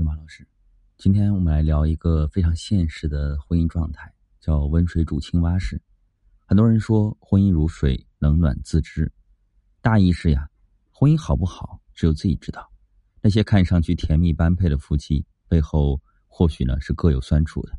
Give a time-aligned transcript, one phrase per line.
[0.00, 0.48] 是马老师。
[0.96, 5.78] 今天我们来聊一个非常现实的婚姻状态，叫温水煮青蛙式。
[6.46, 9.12] 很多人说婚姻如水，冷暖自知。
[9.82, 10.48] 大意是呀，
[10.90, 12.66] 婚姻好不好，只有自己知道。
[13.20, 17.78] 那些看上去甜蜜般配的夫妻，背后或许呢是各有酸楚的。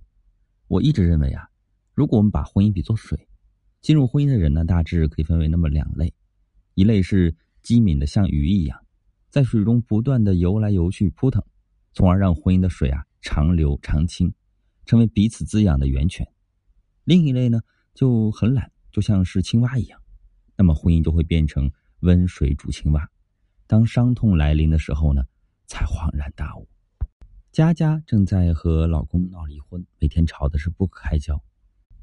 [0.68, 1.50] 我一直认为啊，
[1.96, 3.28] 如果我们把婚姻比作水，
[3.82, 6.14] 进入婚姻的人呢，大致可以分为那么两类：
[6.76, 8.80] 一类是机敏的像鱼一样。
[9.32, 11.44] 在水中不断的游来游去扑腾，
[11.94, 14.34] 从而让婚姻的水啊长流长清，
[14.86, 16.28] 成为彼此滋养的源泉。
[17.04, 17.62] 另一类呢
[17.94, 20.02] 就很懒，就像是青蛙一样，
[20.56, 23.10] 那么婚姻就会变成温水煮青蛙。
[23.68, 25.24] 当伤痛来临的时候呢，
[25.68, 26.68] 才恍然大悟。
[27.52, 31.44] 佳佳正在和老公闹离婚，每天吵的是不可开交。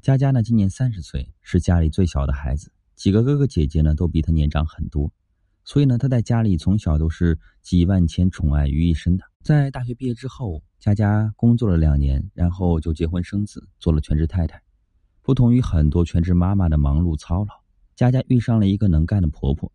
[0.01, 5.11] 佳佳呢今年三十岁，是家里最小的孩子，几个哥哥姐姐呢都比她年长很多。
[5.65, 9.28] 所以呢，他在家里从小都是集万千宠爱于一身的。
[9.43, 14.61] 在大学毕业之后，佳佳工作了两年，然后就结婚生子，做了全职太太。
[15.21, 17.53] 不同于很多全职妈妈的忙碌操劳，
[17.95, 19.71] 佳佳遇上了一个能干的婆婆，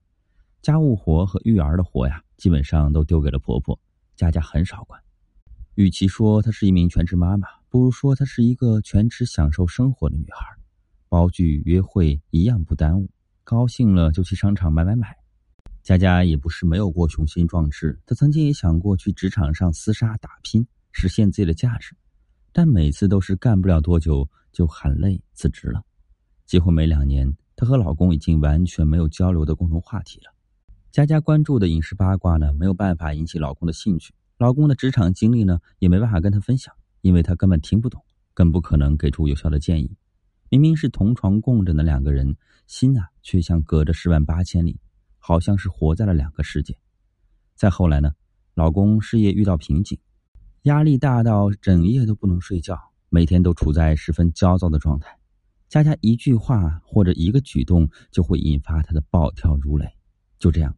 [0.60, 3.78] 家务活和育儿的活呀，基本上都丢给了婆婆，
[4.16, 5.00] 佳佳很少管。
[5.76, 10.46] 与其说她是一名全职妈妈，不如说她是一个全职享受生活的女孩。
[11.08, 13.08] 包聚约会一样不耽误，
[13.44, 15.16] 高兴了就去商场买买买。
[15.84, 21.94] 佳佳也不是没有过雄心壮志，她曾经也想过去职场上厮杀打拼，实现自己的价值，
[22.54, 25.82] 但每次都是干不了多久就喊累辞职了。
[26.46, 30.32] 结婚没两年，她和老公已经完全没有交流的共同话题了。
[30.90, 39.94] 佳佳关注的影视八卦呢，没有办法引起老公的兴趣；老公的职场经历呢，也没办法跟她分享，因为他根本听不懂，更不可能给出有效的建议。
[40.48, 42.34] 明明是同床共枕的两个人，
[42.66, 44.80] 心啊，却像隔着十万八千里。
[45.26, 46.76] 好像是活在了两个世界。
[47.54, 48.12] 再后来呢，
[48.52, 49.98] 老公事业遇到瓶颈，
[50.64, 55.18] 压力大到整夜都不能睡觉，每天都处在十分焦躁的状态。
[55.66, 59.90] 佳佳一句话或者一个举动就会引发他的暴跳如雷。
[60.38, 60.76] 就这样，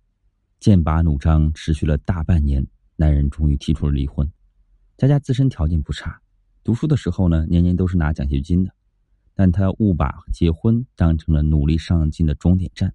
[0.61, 2.65] 剑拔弩张持续了大半年，
[2.95, 4.31] 男人终于提出了离婚。
[4.97, 6.21] 佳佳自身条件不差，
[6.63, 8.73] 读书的时候呢，年年都是拿奖学金的，
[9.35, 12.95] 但她误把结婚当成了努力上进的终点站。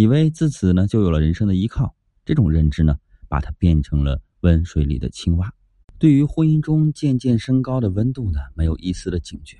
[0.00, 1.94] 以为自此呢就有了人生的依靠，
[2.24, 2.96] 这种认知呢，
[3.28, 5.52] 把它变成了温水里的青蛙。
[5.98, 9.58] 对于婚姻中渐渐升高的温度呢，没有一丝的警觉。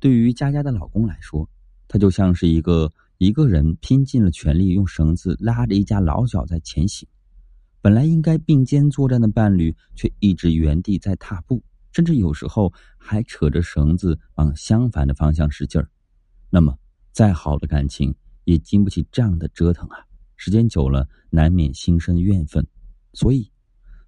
[0.00, 1.46] 对于佳佳的老公来说，
[1.88, 7.06] 他就像是一个一个人拼尽了全力用绳子拉着一家老小在前行。
[7.82, 15.86] 本来应该并肩作战的伴侣，却一直原地在踏步，甚至有时候还扯着绳子往相反的方向使劲儿。
[16.48, 16.78] 那么，
[17.12, 18.14] 再好的感情。
[18.46, 19.98] 也经不起这样的折腾啊！
[20.36, 22.64] 时间久了，难免心生怨愤。
[23.12, 23.50] 所以，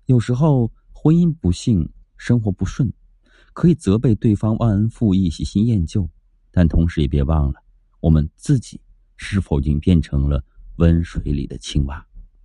[0.06, 2.92] 有时候婚姻不幸、生活不顺，
[3.52, 6.08] 可以责备对方忘恩负义、喜新厌旧，
[6.52, 7.60] 但同时也别忘了，
[8.00, 8.80] 我们自己
[9.16, 10.44] 是否已经变成了
[10.76, 12.07] 温水里的青蛙。